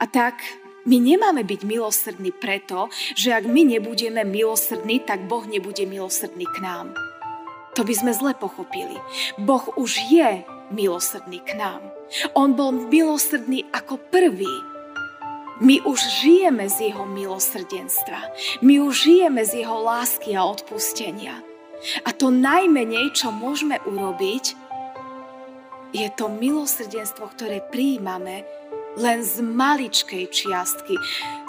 [0.00, 0.42] A tak
[0.84, 6.58] my nemáme byť milosrdní preto, že ak my nebudeme milosrdní, tak Boh nebude milosrdný k
[6.60, 6.92] nám.
[7.74, 8.94] To by sme zle pochopili.
[9.40, 11.82] Boh už je milosrdný k nám.
[12.36, 14.54] On bol milosrdný ako prvý.
[15.58, 18.20] My už žijeme z jeho milosrdenstva.
[18.62, 21.40] My už žijeme z jeho lásky a odpustenia.
[22.04, 24.54] A to najmenej, čo môžeme urobiť,
[25.94, 28.42] je to milosrdenstvo, ktoré prijímame
[28.94, 30.94] len z maličkej čiastky,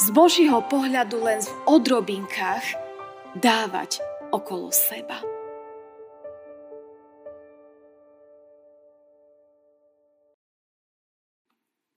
[0.02, 2.66] z Božího pohľadu len v odrobinkách
[3.38, 4.02] dávať
[4.34, 5.22] okolo seba.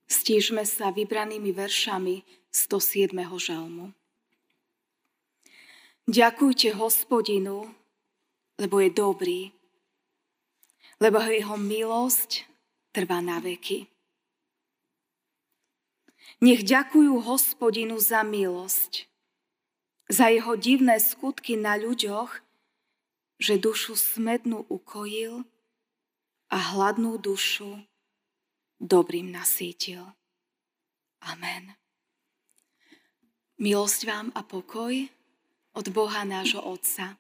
[0.09, 2.21] Stížme sa vybranými veršami
[2.53, 3.17] 107.
[3.41, 3.97] žalmu.
[6.09, 7.69] Ďakujte hospodinu,
[8.61, 9.41] lebo je dobrý,
[11.01, 12.45] lebo jeho milosť
[12.93, 13.98] trvá na veky.
[16.39, 19.11] Nech ďakujú hospodinu za milosť,
[20.07, 22.31] za jeho divné skutky na ľuďoch,
[23.43, 25.43] že dušu smednú ukojil
[26.51, 27.83] a hladnú dušu
[28.79, 30.07] dobrým nasítil.
[31.27, 31.75] Amen.
[33.59, 34.95] Milosť vám a pokoj
[35.75, 37.19] od Boha nášho Otca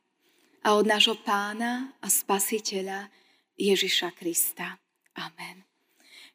[0.63, 3.11] a od nášho pána a spasiteľa
[3.59, 4.79] Ježiša Krista.
[5.19, 5.68] Amen.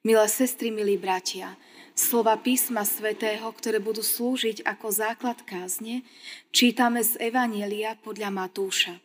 [0.03, 1.55] Milé sestry, milí bratia,
[1.95, 6.03] slova písma svätého, ktoré budú slúžiť ako základ kázne,
[6.51, 8.99] čítame z Evanielia podľa Matúša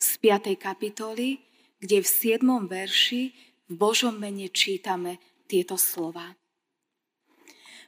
[0.00, 0.56] z 5.
[0.56, 1.44] kapitoly,
[1.76, 2.40] kde v 7.
[2.64, 3.36] verši
[3.68, 6.32] v Božom mene čítame tieto slova.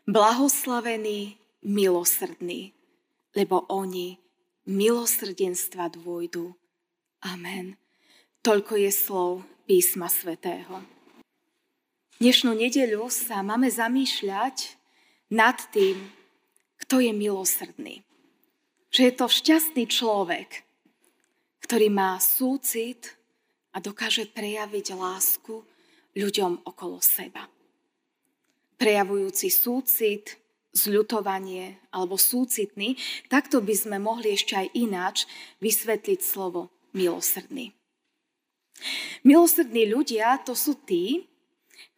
[0.05, 2.77] Blahoslavení milosrdní,
[3.33, 4.21] lebo oni
[4.69, 6.53] milosrdenstva dôjdu.
[7.25, 7.81] Amen.
[8.45, 11.02] Toľko je slov písma svätého.
[12.23, 14.79] Dnešnú nedeľu sa máme zamýšľať
[15.35, 15.99] nad tým,
[16.87, 18.07] kto je milosrdný.
[18.95, 20.63] Že je to šťastný človek,
[21.67, 23.19] ktorý má súcit
[23.75, 25.67] a dokáže prejaviť lásku
[26.15, 27.51] ľuďom okolo seba.
[28.79, 30.39] Prejavujúci súcit,
[30.79, 32.95] zľutovanie alebo súcitný,
[33.27, 35.27] takto by sme mohli ešte aj ináč
[35.59, 37.75] vysvetliť slovo milosrdný.
[39.27, 41.32] Milosrdní ľudia to sú tí,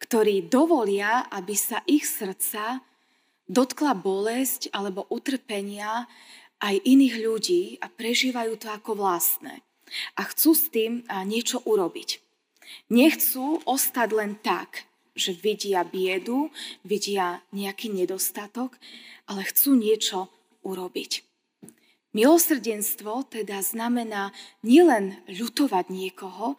[0.01, 2.81] ktorí dovolia, aby sa ich srdca
[3.45, 6.09] dotkla bolesť alebo utrpenia
[6.61, 9.61] aj iných ľudí a prežívajú to ako vlastné.
[10.17, 12.21] A chcú s tým niečo urobiť.
[12.89, 16.49] Nechcú ostať len tak, že vidia biedu,
[16.81, 18.75] vidia nejaký nedostatok,
[19.29, 20.27] ale chcú niečo
[20.65, 21.21] urobiť.
[22.15, 24.31] Milosrdenstvo teda znamená
[24.63, 26.55] nielen ľutovať niekoho,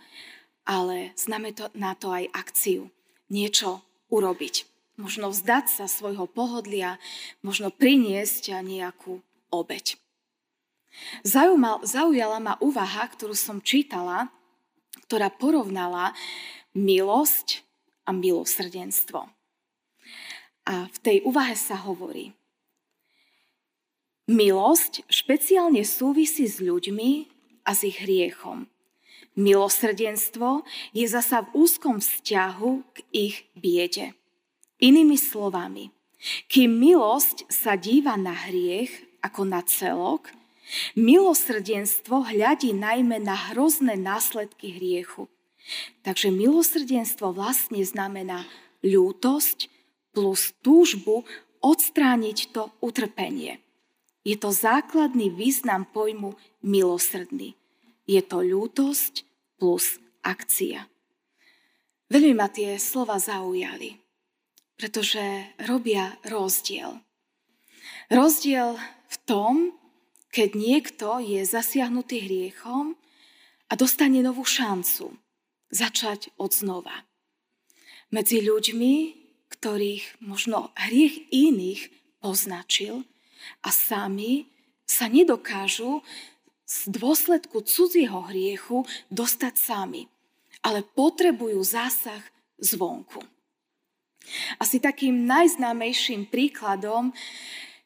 [0.68, 2.92] ale znamená to aj akciu.
[3.28, 4.66] Niečo urobiť.
[4.96, 6.96] Možno vzdať sa svojho pohodlia,
[7.44, 9.20] možno priniesť nejakú
[9.52, 10.00] obeď.
[11.84, 14.32] Zaujala ma úvaha, ktorú som čítala,
[15.04, 16.16] ktorá porovnala
[16.72, 17.60] milosť
[18.08, 19.28] a milosrdenstvo.
[20.66, 22.32] A v tej úvahe sa hovorí,
[24.26, 27.30] Milosť špeciálne súvisí s ľuďmi
[27.62, 28.66] a s ich hriechom.
[29.36, 30.64] Milosrdenstvo
[30.96, 34.16] je zasa v úzkom vzťahu k ich biede.
[34.80, 35.92] Inými slovami,
[36.48, 40.32] kým milosť sa díva na hriech ako na celok,
[40.96, 45.28] milosrdenstvo hľadí najmä na hrozné následky hriechu.
[46.00, 48.48] Takže milosrdenstvo vlastne znamená
[48.80, 49.68] ľútosť
[50.16, 51.28] plus túžbu
[51.60, 53.60] odstrániť to utrpenie.
[54.24, 57.52] Je to základný význam pojmu milosrdný.
[58.06, 59.26] Je to ľútosť
[59.58, 60.86] plus akcia.
[62.06, 63.98] Veľmi ma tie slova zaujali,
[64.78, 65.22] pretože
[65.66, 67.02] robia rozdiel.
[68.06, 68.78] Rozdiel
[69.10, 69.74] v tom,
[70.30, 72.94] keď niekto je zasiahnutý hriechom
[73.66, 75.18] a dostane novú šancu
[75.74, 77.02] začať od znova.
[78.14, 78.94] Medzi ľuďmi,
[79.50, 81.90] ktorých možno hriech iných
[82.22, 83.02] poznačil,
[83.62, 84.46] a sami
[84.86, 86.02] sa nedokážu
[86.66, 90.10] z dôsledku cudzieho hriechu dostať sami,
[90.66, 92.20] ale potrebujú zásah
[92.58, 93.22] zvonku.
[94.58, 97.14] Asi takým najznámejším príkladom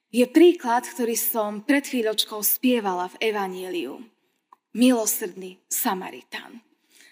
[0.09, 4.01] je príklad, ktorý som pred chvíľočkou spievala v Evanieliu.
[4.73, 6.65] Milosrdný Samaritán.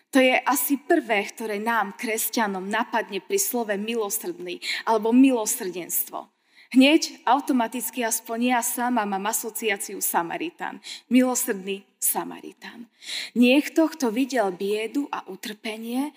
[0.08, 4.56] To je asi prvé, ktoré nám, kresťanom, napadne pri slove milosrdný
[4.88, 6.37] alebo milosrdenstvo.
[6.68, 10.84] Hneď automaticky aspoň ja sama mám asociáciu Samaritán.
[11.08, 12.84] Milosrdný Samaritán.
[13.32, 16.12] Niekto, kto videl biedu a utrpenie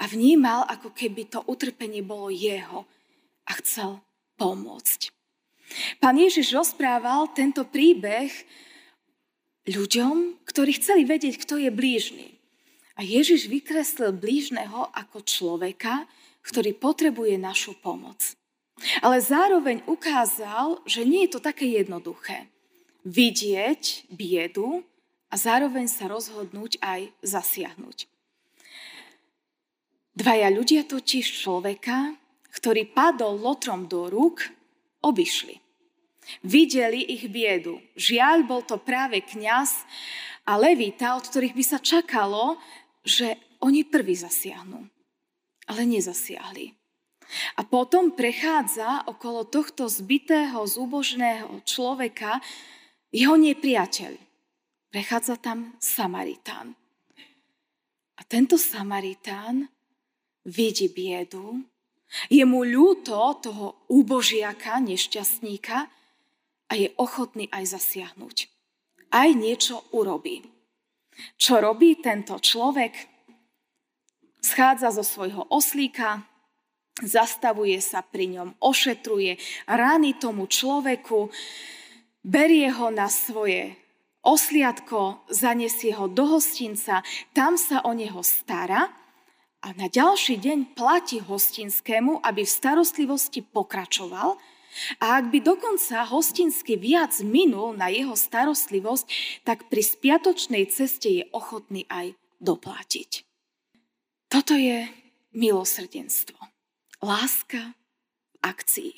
[0.00, 2.88] a vnímal, ako keby to utrpenie bolo jeho
[3.44, 4.00] a chcel
[4.40, 5.12] pomôcť.
[6.00, 8.32] Pán Ježiš rozprával tento príbeh
[9.68, 12.40] ľuďom, ktorí chceli vedieť, kto je blížny.
[12.96, 16.08] A Ježiš vykreslil blížneho ako človeka,
[16.40, 18.40] ktorý potrebuje našu pomoc.
[19.02, 22.50] Ale zároveň ukázal, že nie je to také jednoduché.
[23.02, 24.82] Vidieť biedu
[25.30, 28.10] a zároveň sa rozhodnúť aj zasiahnuť.
[30.12, 32.12] Dvaja ľudia totiž človeka,
[32.52, 34.44] ktorý padol lotrom do rúk,
[35.00, 35.56] obišli.
[36.44, 37.80] Videli ich biedu.
[37.96, 39.82] Žiaľ, bol to práve kňaz
[40.46, 42.60] a levita, od ktorých by sa čakalo,
[43.02, 44.86] že oni prví zasiahnu.
[45.66, 46.81] Ale nezasiahli.
[47.56, 52.40] A potom prechádza okolo tohto zbitého, zúbožného človeka
[53.12, 54.12] jeho nepriateľ.
[54.92, 56.76] Prechádza tam Samaritán.
[58.16, 59.68] A tento Samaritán
[60.44, 61.64] vidí biedu,
[62.28, 65.88] je mu ľúto toho úbožiaka, nešťastníka
[66.68, 68.36] a je ochotný aj zasiahnuť.
[69.12, 70.44] Aj niečo urobí.
[71.36, 73.08] Čo robí tento človek?
[74.40, 76.24] Schádza zo svojho oslíka,
[77.00, 81.32] zastavuje sa pri ňom, ošetruje rány tomu človeku,
[82.20, 83.80] berie ho na svoje
[84.22, 87.00] osliadko, zanesie ho do hostinca,
[87.32, 88.92] tam sa o neho stará
[89.62, 94.36] a na ďalší deň platí hostinskému, aby v starostlivosti pokračoval
[94.98, 99.04] a ak by dokonca hostinsky viac minul na jeho starostlivosť,
[99.44, 103.10] tak pri spiatočnej ceste je ochotný aj doplatiť.
[104.32, 104.88] Toto je
[105.36, 106.51] milosrdenstvo.
[107.02, 107.74] Láska
[108.32, 108.94] v akcii.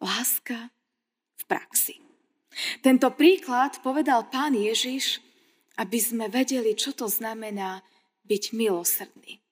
[0.00, 0.72] Láska
[1.36, 1.96] v praxi.
[2.80, 5.20] Tento príklad povedal pán Ježiš,
[5.76, 7.84] aby sme vedeli, čo to znamená
[8.24, 9.44] byť milosrdný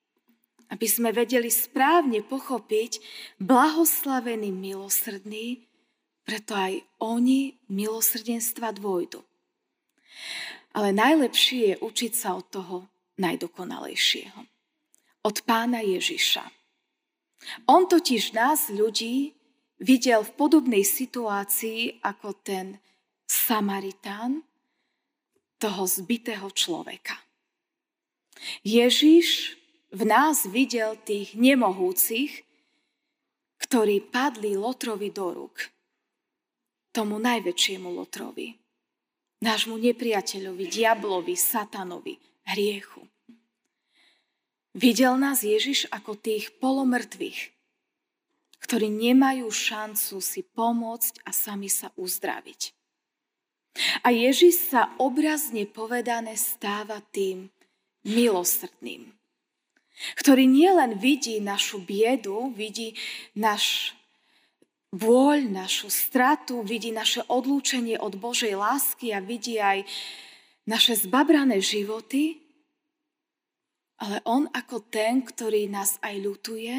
[0.69, 2.99] aby sme vedeli správne pochopiť
[3.37, 5.61] blahoslavený milosrdný,
[6.25, 9.21] preto aj oni milosrdenstva dvojdu.
[10.75, 12.77] Ale najlepšie je učiť sa od toho
[13.21, 14.41] najdokonalejšieho.
[15.25, 16.43] Od pána Ježiša.
[17.69, 19.35] On totiž nás, ľudí,
[19.79, 22.79] videl v podobnej situácii ako ten
[23.25, 24.45] Samaritán
[25.57, 27.17] toho zbitého človeka.
[28.61, 29.57] Ježiš
[29.95, 32.43] v nás videl tých nemohúcich,
[33.63, 35.71] ktorí padli Lotrovi do rúk.
[36.91, 38.55] Tomu najväčšiemu Lotrovi.
[39.43, 42.15] Nášmu nepriateľovi, diablovi, satanovi,
[42.55, 43.03] hriechu.
[44.75, 47.55] Videl nás Ježiš ako tých polomrtvých,
[48.59, 52.75] ktorí nemajú šancu si pomôcť a sami sa uzdraviť.
[54.03, 57.47] A Ježiš sa obrazne povedané stáva tým
[58.03, 59.15] milosrdným
[60.19, 62.95] ktorý nielen vidí našu biedu, vidí
[63.35, 63.95] náš
[64.91, 69.87] bôľ, našu stratu, vidí naše odlúčenie od Božej lásky a vidí aj
[70.67, 72.43] naše zbabrané životy,
[73.99, 76.75] ale on ako ten, ktorý nás aj ľutuje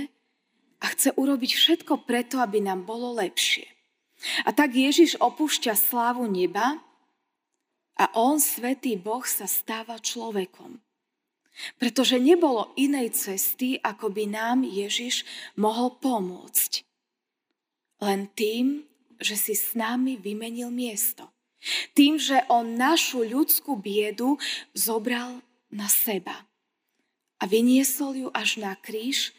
[0.80, 3.64] a chce urobiť všetko preto, aby nám bolo lepšie.
[4.44, 6.80] A tak Ježiš opúšťa slávu neba
[7.96, 10.80] a on, svetý Boh, sa stáva človekom.
[11.80, 15.24] Pretože nebolo inej cesty, ako by nám Ježiš
[15.56, 16.84] mohol pomôcť.
[18.04, 18.84] Len tým,
[19.16, 21.32] že si s nami vymenil miesto.
[21.96, 24.36] Tým, že on našu ľudskú biedu
[24.76, 25.40] zobral
[25.72, 26.45] na seba
[27.40, 29.32] a vyniesol ju až na kríž,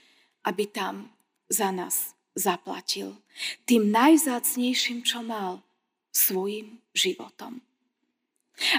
[0.45, 1.09] aby tam
[1.49, 3.17] za nás zaplatil.
[3.65, 5.65] Tým najzácnejším, čo mal,
[6.13, 7.61] svojim životom.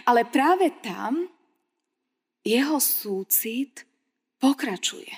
[0.07, 1.31] Ale práve tam,
[2.43, 3.87] jeho súcit
[4.43, 5.11] pokračuje.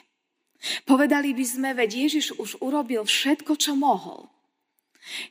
[0.85, 4.28] Povedali by sme, veď Ježiš už urobil všetko, čo mohol.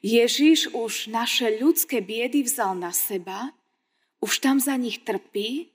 [0.02, 3.54] Ježiš už naše ľudské biedy vzal na seba,
[4.18, 5.70] už tam za nich trpí,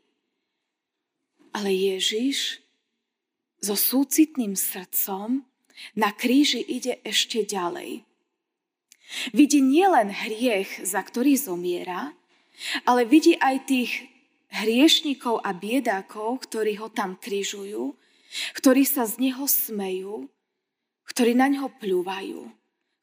[1.55, 2.64] ale Ježiš
[3.65, 5.41] so súcitným srdcom
[5.97, 8.05] na kríži ide ešte ďalej.
[9.33, 12.13] Vidí nielen hriech, za ktorý zomiera,
[12.85, 13.93] ale vidí aj tých
[14.55, 17.97] hriešnikov a biedákov, ktorí ho tam križujú,
[18.55, 20.31] ktorí sa z neho smejú,
[21.11, 22.49] ktorí na neho pľúvajú,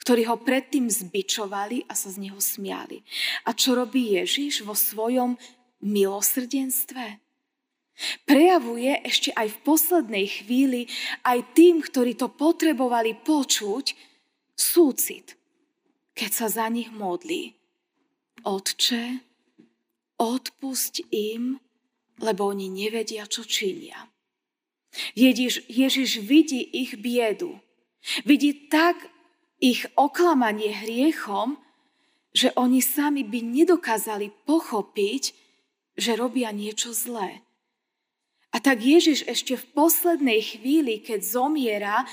[0.02, 3.06] ktorí ho predtým zbičovali a sa z neho smiali.
[3.46, 5.38] A čo robí Ježiš vo svojom
[5.84, 7.21] milosrdenstve?
[8.26, 10.82] Prejavuje ešte aj v poslednej chvíli
[11.22, 13.94] aj tým, ktorí to potrebovali počuť,
[14.58, 15.38] súcit,
[16.14, 17.58] keď sa za nich modlí.
[18.42, 19.22] Otče,
[20.18, 21.62] odpusť im,
[22.22, 24.10] lebo oni nevedia, čo činia.
[25.18, 27.58] Ježiš, Ježiš vidí ich biedu.
[28.26, 28.98] Vidí tak
[29.62, 31.58] ich oklamanie hriechom,
[32.34, 35.24] že oni sami by nedokázali pochopiť,
[35.96, 37.44] že robia niečo zlé.
[38.52, 42.04] A tak Ježiš ešte v poslednej chvíli, keď zomiera,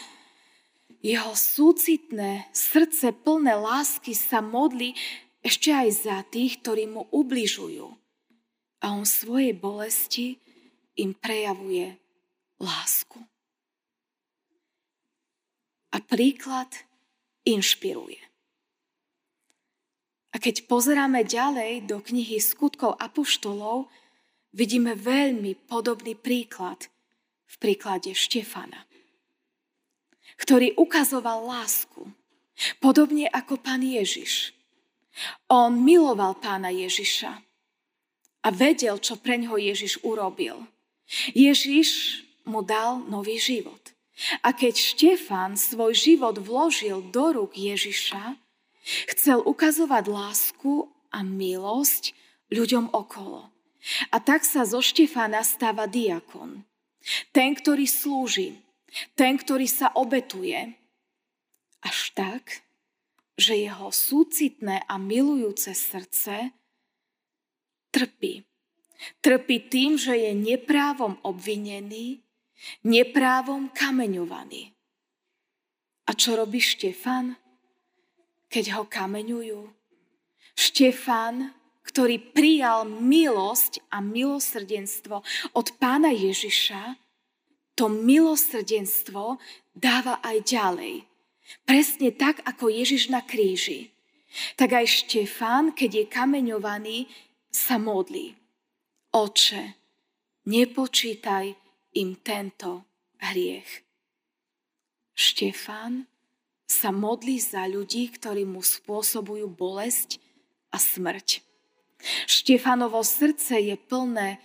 [1.03, 4.95] jeho súcitné srdce plné lásky sa modlí
[5.43, 7.87] ešte aj za tých, ktorí mu ubližujú.
[8.83, 10.39] A on svojej bolesti
[10.99, 11.99] im prejavuje
[12.59, 13.19] lásku.
[15.95, 16.71] A príklad
[17.47, 18.19] inšpiruje.
[20.35, 23.89] A keď pozeráme ďalej do knihy skutkov apoštolov,
[24.53, 26.89] vidíme veľmi podobný príklad
[27.49, 28.85] v príklade Štefana,
[30.37, 32.09] ktorý ukazoval lásku,
[32.83, 34.53] podobne ako pán Ježiš.
[35.51, 37.33] On miloval pána Ježiša
[38.45, 40.63] a vedel, čo pre ňoho Ježiš urobil.
[41.35, 43.81] Ježiš mu dal nový život.
[44.43, 48.39] A keď Štefan svoj život vložil do rúk Ježiša,
[48.89, 52.17] Chcel ukazovať lásku a milosť
[52.49, 53.53] ľuďom okolo.
[54.13, 56.65] A tak sa zo Štefána stáva diakon.
[57.33, 58.61] Ten, ktorý slúži.
[59.17, 60.77] Ten, ktorý sa obetuje.
[61.85, 62.65] Až tak,
[63.39, 66.53] že jeho súcitné a milujúce srdce
[67.95, 68.45] trpí.
[69.23, 72.21] Trpí tým, že je neprávom obvinený,
[72.83, 74.75] neprávom kameňovaný.
[76.09, 77.39] A čo robí Štefan?
[78.49, 79.61] keď ho kameňujú.
[80.59, 81.55] Štefán,
[81.89, 85.25] ktorý prijal milosť a milosrdenstvo
[85.57, 87.01] od pána Ježiša,
[87.73, 89.41] to milosrdenstvo
[89.73, 91.09] dáva aj ďalej.
[91.65, 93.89] Presne tak, ako Ježiš na kríži.
[94.61, 96.99] Tak aj Štefán, keď je kameňovaný,
[97.49, 98.37] sa modlí.
[99.17, 99.81] Oče,
[100.45, 101.57] nepočítaj
[101.97, 102.85] im tento
[103.25, 103.89] hriech.
[105.17, 106.05] Štefán
[106.69, 110.21] sa modlí za ľudí, ktorí mu spôsobujú bolesť
[110.69, 111.48] a smrť.
[112.27, 114.39] Štefanovo srdce je plné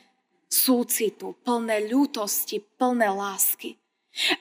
[0.50, 3.78] súcitu, plné ľútosti, plné lásky.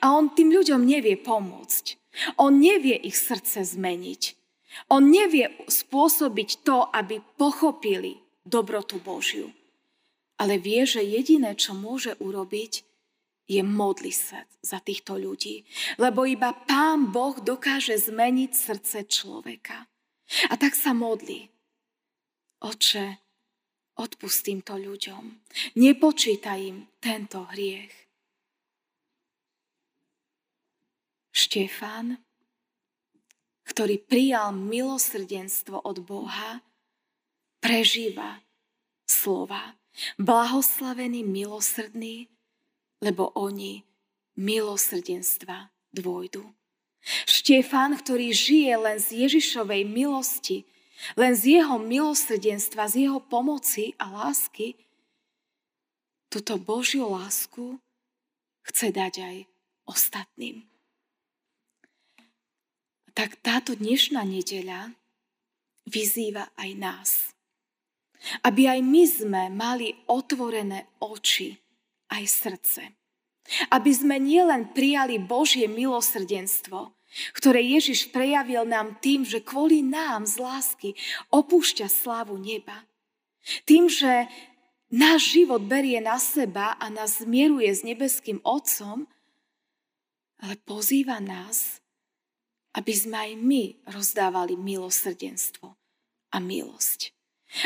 [0.05, 1.97] A on tým ľuďom nevie pomôcť.
[2.37, 4.37] On nevie ich srdce zmeniť.
[4.93, 9.49] On nevie spôsobiť to, aby pochopili dobrotu Božiu.
[10.37, 12.85] Ale vie, že jediné, čo môže urobiť,
[13.45, 15.67] je modli sa za týchto ľudí.
[16.01, 19.85] Lebo iba Pán Boh dokáže zmeniť srdce človeka.
[20.49, 21.52] A tak sa modlí.
[22.63, 23.19] Oče,
[23.99, 25.43] odpust týmto ľuďom.
[25.75, 27.91] Nepočítaj im tento hriech.
[31.35, 32.23] Štefán,
[33.67, 36.63] ktorý prijal milosrdenstvo od Boha,
[37.59, 38.39] prežíva
[39.11, 39.75] slova.
[40.15, 42.31] Blahoslavený, milosrdný,
[43.03, 43.83] lebo oni
[44.39, 46.47] milosrdenstva dvojdu.
[47.27, 50.63] Štefán, ktorý žije len z Ježišovej milosti,
[51.19, 54.75] len z jeho milosrdenstva, z jeho pomoci a lásky,
[56.31, 57.77] túto Božiu lásku
[58.65, 59.37] chce dať aj
[59.85, 60.65] ostatným.
[63.13, 64.89] Tak táto dnešná nedeľa
[65.85, 67.11] vyzýva aj nás.
[68.41, 71.53] Aby aj my sme mali otvorené oči
[72.09, 72.81] aj srdce.
[73.69, 76.95] Aby sme nielen prijali Božie milosrdenstvo,
[77.37, 80.89] ktoré Ježiš prejavil nám tým, že kvôli nám z lásky
[81.29, 82.85] opúšťa slávu neba.
[83.67, 84.27] Tým, že
[84.89, 89.05] náš život berie na seba a nás zmieruje s nebeským Otcom,
[90.43, 91.79] ale pozýva nás,
[92.73, 95.77] aby sme aj my rozdávali milosrdenstvo
[96.33, 97.13] a milosť.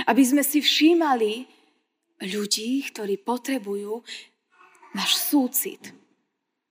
[0.03, 1.47] Aby sme si všímali
[2.27, 4.03] ľudí, ktorí potrebujú
[4.91, 5.95] náš súcit,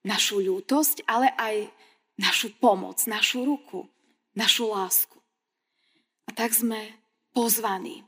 [0.05, 1.73] našu ľútosť, ale aj
[2.17, 3.89] našu pomoc, našu ruku,
[4.37, 5.17] našu lásku.
[6.27, 6.97] A tak sme
[7.33, 8.05] pozvaní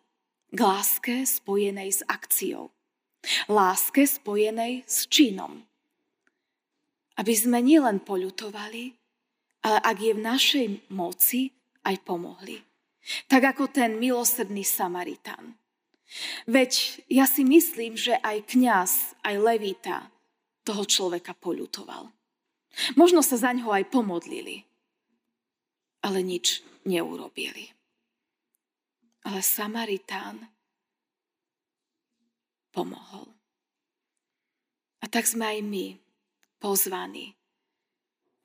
[0.51, 2.73] k láske spojenej s akciou.
[3.51, 5.69] Láske spojenej s činom.
[7.19, 8.95] Aby sme nielen poľutovali,
[9.67, 11.53] ale ak je v našej moci,
[11.85, 12.63] aj pomohli.
[13.27, 15.57] Tak ako ten milosrdný Samaritán.
[16.49, 18.93] Veď ja si myslím, že aj kňaz,
[19.25, 20.09] aj levita
[20.65, 22.09] toho človeka poľutoval.
[22.95, 24.65] Možno sa za ňoho aj pomodlili,
[26.05, 27.75] ale nič neurobili.
[29.27, 30.47] Ale Samaritán
[32.71, 33.29] pomohol.
[35.03, 35.87] A tak sme aj my
[36.63, 37.35] pozvaní,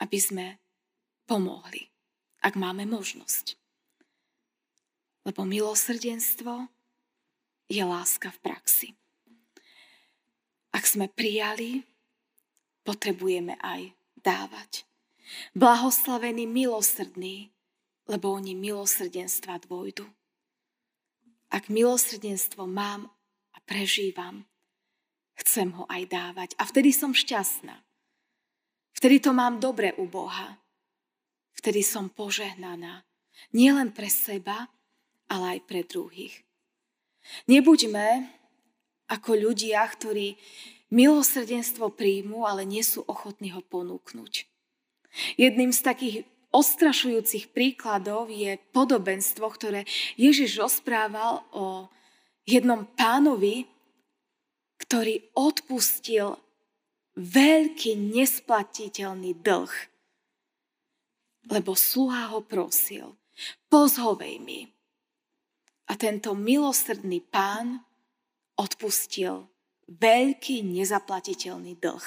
[0.01, 0.45] aby sme
[1.25, 1.89] pomohli,
[2.41, 3.57] ak máme možnosť.
[5.23, 6.67] Lebo milosrdenstvo
[7.71, 8.89] je láska v praxi.
[10.73, 11.85] Ak sme prijali,
[12.83, 14.87] potrebujeme aj dávať.
[15.53, 17.51] Blahoslavený milosrdný,
[18.07, 20.07] lebo oni milosrdenstva dvojdu.
[21.53, 23.11] Ak milosrdenstvo mám
[23.53, 24.47] a prežívam,
[25.37, 26.49] chcem ho aj dávať.
[26.57, 27.77] A vtedy som šťastná.
[28.97, 30.57] Vtedy to mám dobre u Boha.
[31.53, 33.05] Vtedy som požehnaná.
[33.53, 34.71] Nielen pre seba,
[35.29, 36.41] ale aj pre druhých.
[37.47, 38.29] Nebuďme
[39.09, 40.35] ako ľudia, ktorí
[40.93, 44.45] milosrdenstvo príjmu, ale nie sú ochotní ho ponúknuť.
[45.41, 46.15] Jedným z takých
[46.53, 49.89] ostrašujúcich príkladov je podobenstvo, ktoré
[50.21, 51.89] Ježiš rozprával o
[52.45, 53.65] jednom pánovi,
[54.77, 56.37] ktorý odpustil
[57.17, 59.73] veľký nesplatiteľný dlh,
[61.49, 63.17] lebo sluha ho prosil,
[63.69, 64.69] pozhovej mi.
[65.89, 67.81] A tento milosrdný pán
[68.55, 69.49] odpustil
[69.87, 72.05] veľký nezaplatiteľný dlh.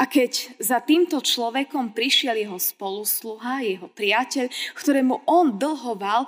[0.00, 6.24] A keď za týmto človekom prišiel jeho spolusluha, jeho priateľ, ktorému on dlhoval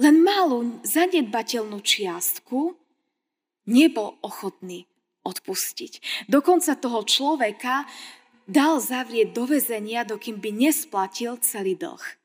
[0.00, 2.72] len malú zanedbateľnú čiastku,
[3.68, 4.88] nebol ochotný
[5.22, 6.26] odpustiť.
[6.26, 7.84] Dokonca toho človeka
[8.48, 12.21] dal zavrieť do vezenia, dokým by nesplatil celý dlh.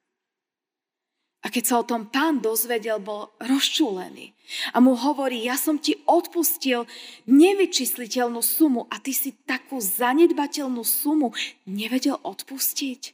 [1.46, 4.34] A keď sa o tom pán dozvedel, bol rozčúlený.
[4.74, 6.89] A mu hovorí, ja som ti odpustil
[7.29, 11.32] nevyčísliteľnú sumu a ty si takú zanedbateľnú sumu
[11.70, 13.13] nevedel odpustiť.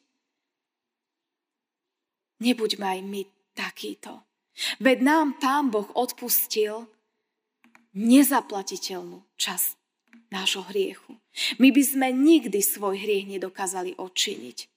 [2.39, 3.22] Nebuďme aj my
[3.56, 4.24] takýto.
[4.80, 6.88] Veď nám pán Boh odpustil
[7.94, 9.77] nezaplatiteľnú časť
[10.34, 11.18] nášho hriechu.
[11.62, 14.73] My by sme nikdy svoj hriech nedokázali odčiniť.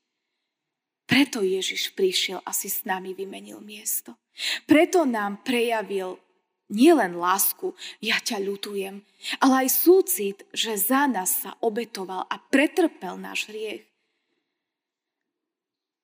[1.06, 4.18] Preto Ježiš prišiel a si s nami vymenil miesto.
[4.66, 6.18] Preto nám prejavil
[6.66, 7.72] nielen lásku,
[8.02, 9.00] ja ťa ľutujem,
[9.38, 13.86] ale aj súcit, že za nás sa obetoval a pretrpel náš hriech.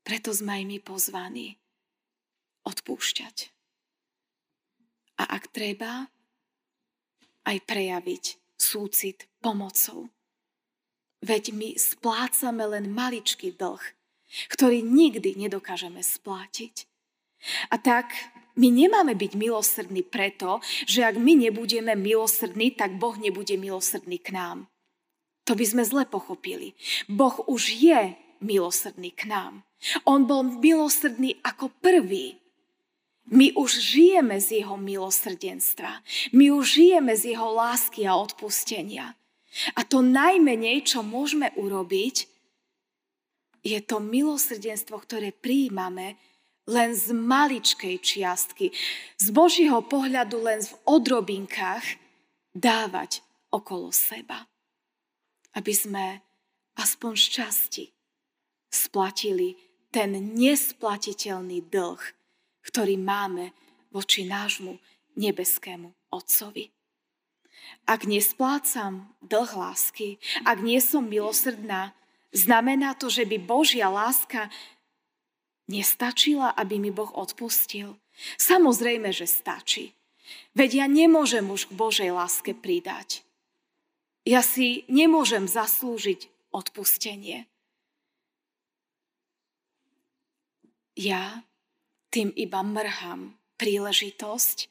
[0.06, 1.58] Preto sme aj my pozvaní
[2.62, 3.50] odpúšťať.
[5.18, 6.10] A ak treba,
[7.42, 8.24] aj prejaviť
[8.54, 10.10] súcit pomocou.
[11.22, 13.82] Veď my splácame len maličký dlh,
[14.48, 16.86] ktorý nikdy nedokážeme splátiť.
[17.70, 18.12] A tak
[18.54, 24.36] my nemáme byť milosrdní preto, že ak my nebudeme milosrdní, tak Boh nebude milosrdný k
[24.36, 24.58] nám.
[25.48, 26.76] To by sme zle pochopili.
[27.10, 28.14] Boh už je
[28.44, 29.66] milosrdný k nám.
[30.06, 32.38] On bol milosrdný ako prvý.
[33.32, 36.02] My už žijeme z jeho milosrdenstva.
[36.34, 39.14] My už žijeme z jeho lásky a odpustenia.
[39.78, 42.31] A to najmenej, čo môžeme urobiť,
[43.62, 46.18] je to milosrdenstvo, ktoré prijímame
[46.66, 48.70] len z maličkej čiastky,
[49.18, 51.98] z Božího pohľadu len v odrobinkách
[52.54, 54.46] dávať okolo seba.
[55.54, 56.04] Aby sme
[56.78, 57.84] aspoň z časti
[58.72, 59.58] splatili
[59.92, 62.02] ten nesplatiteľný dlh,
[62.64, 63.52] ktorý máme
[63.92, 64.80] voči nášmu
[65.18, 66.72] nebeskému Otcovi.
[67.84, 70.16] Ak nesplácam dlh lásky,
[70.48, 71.92] ak nie som milosrdná,
[72.32, 74.48] Znamená to, že by Božia láska
[75.68, 78.00] nestačila, aby mi Boh odpustil?
[78.40, 79.92] Samozrejme, že stačí.
[80.56, 83.20] Veď ja nemôžem už k Božej láske pridať.
[84.24, 87.48] Ja si nemôžem zaslúžiť odpustenie.
[90.96, 91.42] Ja
[92.12, 94.68] tým iba mrham príležitosť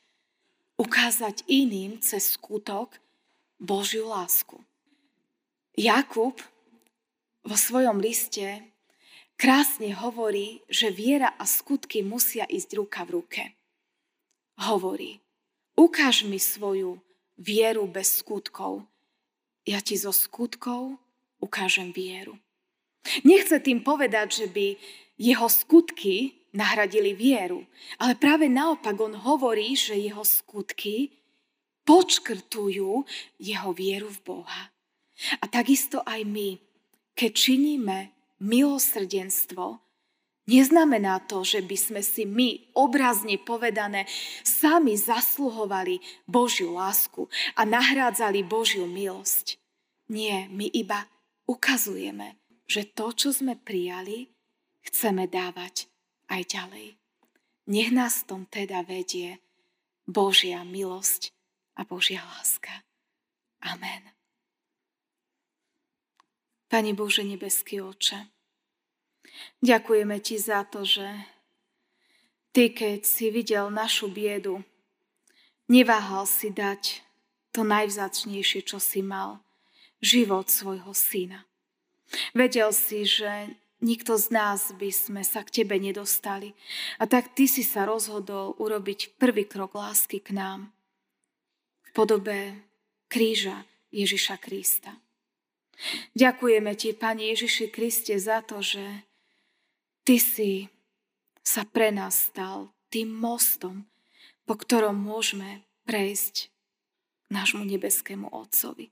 [0.77, 3.01] ukázať iným cez skutok
[3.57, 4.61] Božiu lásku.
[5.73, 6.37] Jakub
[7.45, 8.61] vo svojom liste
[9.37, 13.43] krásne hovorí, že viera a skutky musia ísť ruka v ruke.
[14.61, 15.17] Hovorí,
[15.73, 17.01] ukáž mi svoju
[17.41, 18.85] vieru bez skutkov,
[19.65, 20.97] ja ti zo skutkov
[21.41, 22.37] ukážem vieru.
[23.25, 24.77] Nechce tým povedať, že by
[25.17, 27.65] jeho skutky nahradili vieru,
[27.97, 31.09] ale práve naopak on hovorí, že jeho skutky
[31.81, 33.05] počkrtujú
[33.41, 34.69] jeho vieru v Boha.
[35.41, 36.57] A takisto aj my
[37.15, 39.79] keď činíme milosrdenstvo,
[40.49, 44.09] neznamená to, že by sme si my obrazne povedané
[44.43, 49.61] sami zasluhovali Božiu lásku a nahrádzali Božiu milosť.
[50.11, 51.07] Nie, my iba
[51.47, 52.35] ukazujeme,
[52.67, 54.27] že to, čo sme prijali,
[54.83, 55.87] chceme dávať
[56.27, 56.87] aj ďalej.
[57.71, 59.39] Nech nás tom teda vedie
[60.03, 61.31] Božia milosť
[61.79, 62.83] a Božia láska.
[63.61, 64.20] Amen.
[66.71, 68.31] Pane Bože nebeský oče,
[69.59, 71.03] ďakujeme Ti za to, že
[72.55, 74.63] Ty, keď si videl našu biedu,
[75.67, 77.03] neváhal si dať
[77.51, 79.43] to najvzácnejšie, čo si mal,
[79.99, 81.43] život svojho syna.
[82.35, 86.53] Vedel si, že nikto z nás by sme sa k tebe nedostali.
[86.99, 90.71] A tak ty si sa rozhodol urobiť prvý krok lásky k nám
[91.87, 92.55] v podobe
[93.11, 94.95] kríža Ježiša Krista.
[96.13, 98.83] Ďakujeme ti, Pane Ježiši Kriste, za to, že
[100.05, 100.69] ty si
[101.41, 103.89] sa pre nás stal tým mostom,
[104.45, 106.53] po ktorom môžeme prejsť
[107.31, 108.91] nášmu nebeskému Otcovi.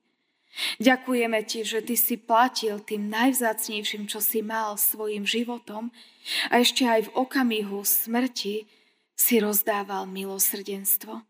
[0.81, 5.93] Ďakujeme ti, že ty si platil tým najvzácnejším, čo si mal svojim životom
[6.49, 8.65] a ešte aj v okamihu smrti
[9.13, 11.21] si rozdával milosrdenstvo,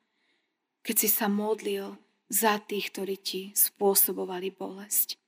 [0.86, 2.00] keď si sa modlil
[2.32, 5.20] za tých, ktorí ti spôsobovali bolesť.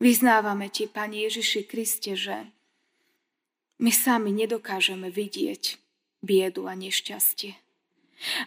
[0.00, 2.48] Vyznávame ti, Pani Ježiši Kriste, že
[3.80, 5.76] my sami nedokážeme vidieť
[6.24, 7.52] biedu a nešťastie.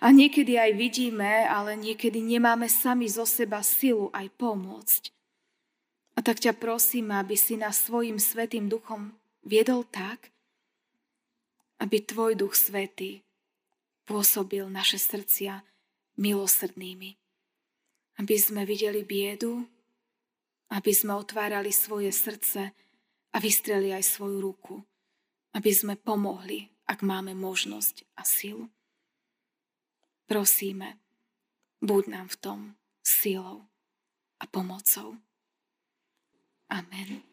[0.02, 5.10] A niekedy aj vidíme, ale niekedy nemáme sami zo seba silu aj pomôcť.
[6.14, 10.30] A tak ťa prosím, aby si nás svojim svetým duchom viedol tak,
[11.82, 13.26] aby tvoj duch svetý
[14.06, 15.66] pôsobil naše srdcia
[16.18, 17.18] milosrdnými
[18.22, 19.66] aby sme videli biedu,
[20.74, 22.74] aby sme otvárali svoje srdce
[23.34, 24.76] a vystreli aj svoju ruku,
[25.54, 28.74] aby sme pomohli, ak máme možnosť a silu.
[30.26, 30.98] Prosíme,
[31.78, 32.60] buď nám v tom
[33.06, 33.70] silou
[34.42, 35.14] a pomocou.
[36.74, 37.33] Amen.